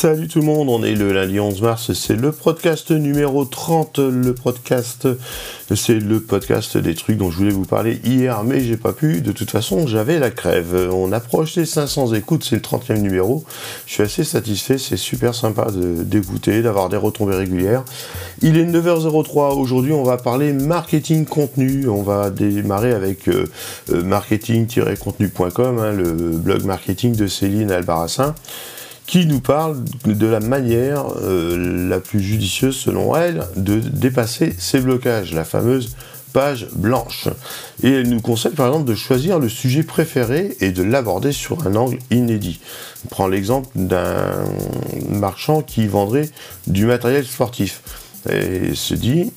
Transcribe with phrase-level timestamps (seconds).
[0.00, 3.98] Salut tout le monde, on est le lundi 11 mars, c'est le podcast numéro 30,
[3.98, 5.06] le podcast,
[5.76, 9.20] c'est le podcast des trucs dont je voulais vous parler hier, mais j'ai pas pu,
[9.20, 10.88] de toute façon j'avais la crève.
[10.90, 13.44] On approche les 500 écoutes, c'est le 30e numéro,
[13.84, 17.84] je suis assez satisfait, c'est super sympa d'écouter, d'avoir des retombées régulières.
[18.40, 23.44] Il est 9h03, aujourd'hui on va parler marketing contenu, on va démarrer avec euh,
[23.92, 28.34] euh, marketing-contenu.com, hein, le blog marketing de Céline Albarassin
[29.10, 34.80] qui nous parle de la manière euh, la plus judicieuse selon elle de dépasser ces
[34.80, 35.96] blocages, la fameuse
[36.32, 37.26] page blanche.
[37.82, 41.66] Et elle nous conseille par exemple de choisir le sujet préféré et de l'aborder sur
[41.66, 42.60] un angle inédit.
[43.04, 44.44] On prend l'exemple d'un
[45.08, 46.30] marchand qui vendrait
[46.68, 47.82] du matériel sportif
[48.30, 49.32] et se dit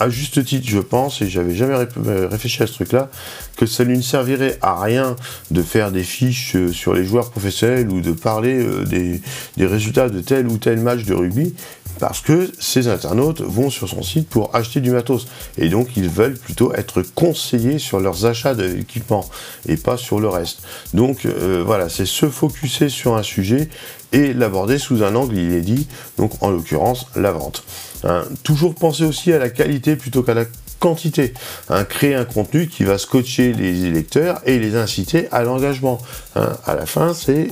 [0.00, 3.10] à juste titre, je pense, et j'avais jamais euh, réfléchi à ce truc-là,
[3.56, 5.16] que ça ne servirait à rien
[5.50, 9.20] de faire des fiches euh, sur les joueurs professionnels ou de parler euh, des,
[9.66, 11.54] résultats de tel ou tel match de rugby,
[11.98, 15.26] parce que ces internautes vont sur son site pour acheter du matos.
[15.56, 19.28] Et donc, ils veulent plutôt être conseillés sur leurs achats d'équipement
[19.66, 20.62] et pas sur le reste.
[20.94, 23.68] Donc, voilà, c'est se focuser sur un sujet
[24.12, 27.64] et l'aborder sous un angle inédit, donc en l'occurrence la vente.
[28.04, 30.44] Hein, toujours penser aussi à la qualité plutôt qu'à la
[30.78, 31.34] quantité.
[31.68, 35.98] Hein, créer un contenu qui va scotcher les lecteurs et les inciter à l'engagement.
[36.36, 37.50] Hein, à la fin, c'est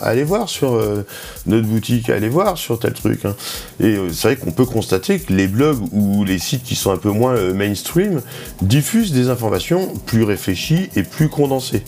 [0.00, 1.06] allez voir sur euh,
[1.46, 3.22] notre boutique, allez voir sur tel truc.
[3.80, 6.90] Et euh, c'est vrai qu'on peut constater que les blogs ou les sites qui sont
[6.90, 8.20] un peu moins euh, mainstream
[8.62, 11.84] diffusent des informations plus réfléchies et plus condensées.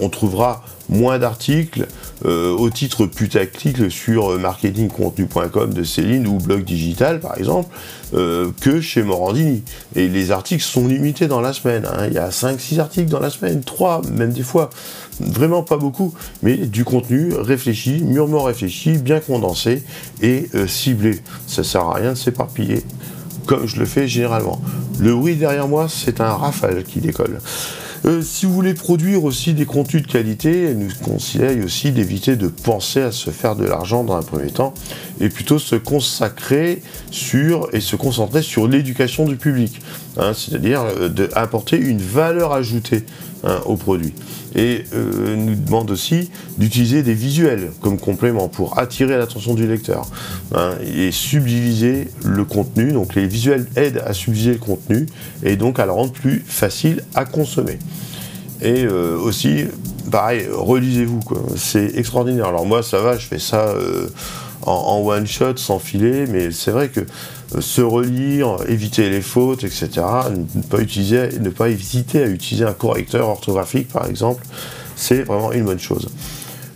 [0.00, 1.86] on trouvera moins d'articles
[2.24, 7.68] euh, au titre putaclic sur marketingcontenu.com de Céline ou blog digital par exemple
[8.14, 9.62] euh, que chez Morandini.
[9.96, 11.86] Et les articles sont limités dans la semaine.
[11.86, 12.06] Hein.
[12.08, 14.70] Il y a 5-6 articles dans la semaine, 3 même des fois.
[15.20, 19.82] Vraiment pas beaucoup, mais du contenu réfléchi, mûrement réfléchi, bien condensé
[20.20, 21.20] et euh, ciblé.
[21.46, 22.82] Ça sert à rien de s'éparpiller
[23.46, 24.60] comme je le fais généralement.
[25.00, 27.38] Le oui derrière moi, c'est un rafale qui décolle.
[28.04, 32.34] Euh, si vous voulez produire aussi des contenus de qualité, elle nous conseille aussi d'éviter
[32.34, 34.74] de penser à se faire de l'argent dans un premier temps
[35.20, 36.82] et plutôt se consacrer
[37.12, 39.80] sur et se concentrer sur l'éducation du public,
[40.16, 43.04] hein, c'est-à-dire euh, d'apporter une valeur ajoutée
[43.44, 44.14] hein, au produit.
[44.54, 50.06] Et euh, nous demande aussi d'utiliser des visuels comme complément pour attirer l'attention du lecteur
[50.54, 52.92] hein, et subdiviser le contenu.
[52.92, 55.06] Donc les visuels aident à subdiviser le contenu
[55.42, 57.78] et donc à le rendre plus facile à consommer.
[58.62, 59.64] Et euh, aussi,
[60.10, 61.20] pareil, relisez-vous,
[61.56, 62.46] c'est extraordinaire.
[62.46, 64.08] Alors moi, ça va, je fais ça euh,
[64.62, 67.00] en, one shot, sans filer, mais c'est vrai que
[67.60, 69.90] se relire, éviter les fautes, etc.,
[70.30, 74.44] ne pas, utiliser, ne pas hésiter à utiliser un correcteur orthographique, par exemple,
[74.96, 76.08] c'est vraiment une bonne chose.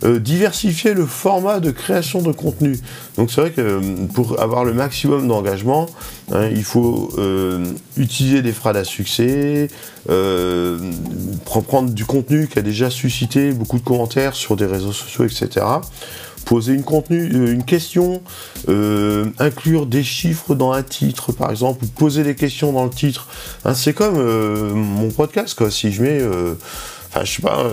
[0.03, 2.77] Euh, diversifier le format de création de contenu.
[3.15, 3.81] Donc c'est vrai que euh,
[4.13, 5.87] pour avoir le maximum d'engagement,
[6.31, 7.65] hein, il faut euh,
[7.97, 9.69] utiliser des phrases à succès,
[11.45, 15.65] prendre du contenu qui a déjà suscité beaucoup de commentaires sur des réseaux sociaux, etc
[16.47, 18.21] poser une, contenu, une question,
[19.39, 23.27] inclure des chiffres dans un titre, par exemple, ou poser des questions dans le titre.
[23.65, 24.17] Hein, c'est comme
[24.73, 25.69] mon podcast, quoi.
[25.69, 26.21] Si je mets,
[27.09, 27.69] enfin, je sais pas,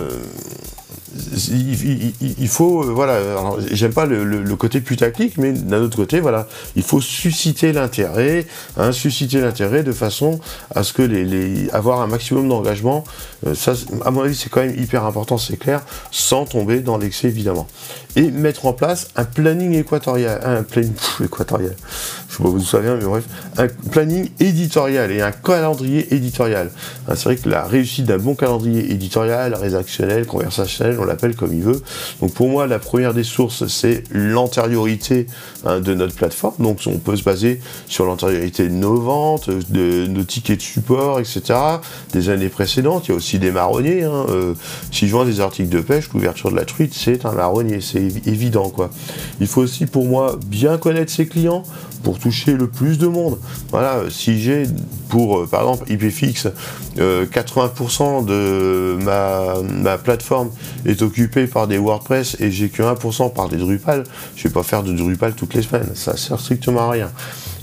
[1.35, 3.19] il, faut, euh, voilà,
[3.73, 8.47] j'aime pas le, côté putaclic, mais d'un autre côté, voilà, il faut susciter l'intérêt,
[8.77, 10.41] hein, susciter l'intérêt de façon
[10.75, 13.05] à ce que les, avoir un maximum d'engagement.
[13.47, 13.75] Euh, ça,
[14.05, 17.67] à mon avis, c'est quand même hyper important, c'est clair, sans tomber dans l'excès évidemment.
[18.17, 21.75] Et mettre en place un planning équatorial, un planning équatorial.
[22.35, 23.25] Je sais pas vous vous souvenez, mais bref,
[23.59, 26.73] un planning éditorial et un calendrier éditorial.
[27.07, 31.53] Hein, c'est vrai que la réussite d'un bon calendrier éditorial, rédactionnel, conversationnel, on l'appelle comme
[31.53, 31.81] il veut.
[32.21, 35.29] Donc pour moi, la première des sources, c'est l'antériorité
[35.65, 36.55] hein, de notre plateforme.
[36.59, 41.21] Donc on peut se baser sur l'antériorité de nos ventes, de nos tickets de support,
[41.21, 41.55] etc.
[42.13, 43.07] Des années précédentes.
[43.07, 44.03] Il y a aussi des marronniers.
[44.03, 44.27] Hein.
[44.31, 44.55] Euh,
[44.91, 48.09] si je vois des articles de pêche, l'ouverture de la truite, c'est un marronnier, c'est
[48.27, 48.91] évident quoi.
[49.41, 51.63] Il faut aussi pour moi bien connaître ses clients
[52.03, 53.39] pour toucher le plus de monde.
[53.71, 54.65] Voilà, si j'ai
[55.11, 56.47] pour euh, par exemple IPFix
[56.97, 60.49] 80% euh, de ma, ma plateforme
[60.87, 64.05] est occupé par des WordPress et j'ai que 1% par des Drupal,
[64.37, 67.11] je vais pas faire de Drupal toutes les semaines, ça sert strictement à rien.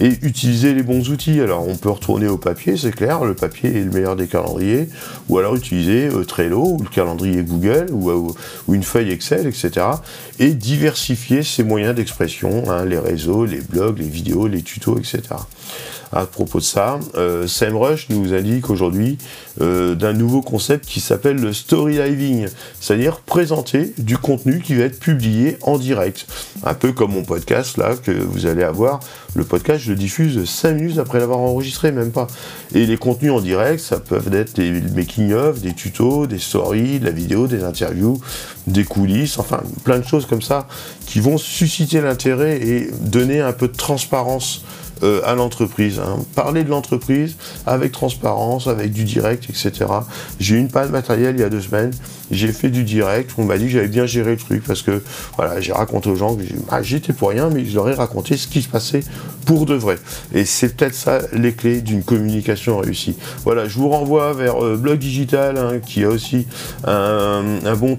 [0.03, 3.69] Et utiliser les bons outils, alors on peut retourner au papier, c'est clair, le papier
[3.69, 4.89] est le meilleur des calendriers,
[5.29, 8.33] ou alors utiliser euh, Trello, ou le calendrier Google, ou,
[8.73, 9.85] une feuille Excel, etc.
[10.39, 15.21] Et diversifier ses moyens d'expression, hein, les réseaux, les blogs, les vidéos, les tutos, etc.
[16.11, 16.99] à propos de ça.
[17.15, 19.17] Euh, SEMrush nous indique aujourd'hui
[19.61, 22.47] euh, d'un nouveau concept qui s'appelle le story living,
[22.79, 26.27] c'est-à-dire présenter du contenu qui va être publié en direct.
[26.63, 28.99] Un peu comme mon podcast là que vous allez avoir.
[29.33, 32.27] Le podcast, je le diffuse 5 minutes après l'avoir enregistré, même pas.
[32.75, 37.05] Et les contenus en direct, ça peuvent être des making-of, des tutos, des stories, de
[37.05, 38.19] la vidéo, des interviews,
[38.67, 40.67] des coulisses, enfin plein de choses comme ça
[41.05, 44.63] qui vont susciter l'intérêt et donner un peu de transparence
[45.03, 45.99] euh, à l'entreprise.
[45.99, 46.17] Hein.
[46.35, 49.85] Parler de l'entreprise avec transparence, avec du direct, etc.
[50.39, 51.91] J'ai eu une panne matérielle il y a deux semaines.
[52.29, 53.31] J'ai fait du direct.
[53.37, 55.01] On m'a dit que j'avais bien géré le truc parce que
[55.35, 58.37] voilà, j'ai raconté aux gens que ah, j'étais pour rien, mais je leur ai raconté
[58.37, 59.03] ce qui se passait
[59.45, 59.97] pour de vrai.
[60.33, 63.15] Et c'est peut-être ça les clés d'une communication réussie.
[63.43, 66.47] Voilà, je vous renvoie vers euh, Blog Digital hein, qui a aussi
[66.85, 67.43] un,
[67.75, 67.97] bon,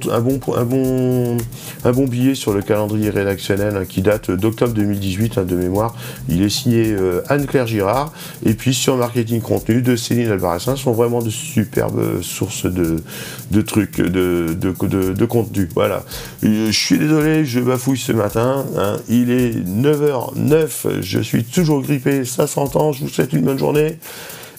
[2.06, 5.94] billet sur le calendrier rédactionnel hein, qui date d'octobre 2018 de mémoire.
[6.29, 8.12] Il est signé euh, Anne-Claire Girard,
[8.44, 10.61] et puis sur marketing contenu de Céline Alvarez.
[10.77, 15.69] sont vraiment de superbes sources de, trucs, de, contenu.
[15.75, 16.05] Voilà.
[16.44, 18.65] Euh, je suis désolé, je bafouille ce matin.
[18.77, 18.97] Hein.
[19.09, 22.93] Il est 9h09, je suis toujours grippé, ça s'entend.
[22.93, 23.99] Je vous souhaite une bonne journée.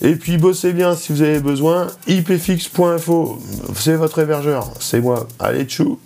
[0.01, 1.87] Et puis bossez bien si vous avez besoin.
[2.07, 3.39] ipfix.info,
[3.75, 5.27] c'est votre hébergeur, c'est moi.
[5.39, 5.99] Allez, tchou